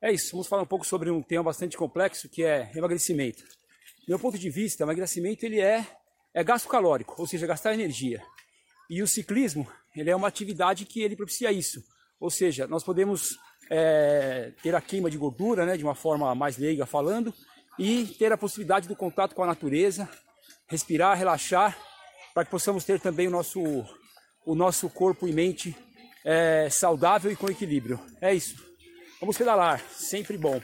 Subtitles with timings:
[0.00, 3.42] É isso, vamos falar um pouco sobre um tema bastante complexo que é emagrecimento.
[3.42, 5.86] Do meu ponto de vista, emagrecimento ele é,
[6.34, 8.20] é gasto calórico, ou seja, gastar energia.
[8.90, 11.82] E o ciclismo ele é uma atividade que ele propicia isso.
[12.18, 13.38] Ou seja, nós podemos
[13.70, 17.32] é, ter a queima de gordura, né, de uma forma mais leiga falando,
[17.78, 20.08] e ter a possibilidade do contato com a natureza,
[20.72, 21.76] respirar, relaxar,
[22.32, 23.60] para que possamos ter também o nosso,
[24.46, 25.76] o nosso corpo e mente
[26.24, 28.00] é, saudável e com equilíbrio.
[28.20, 28.56] É isso.
[29.20, 30.60] Vamos pedalar, sempre bom.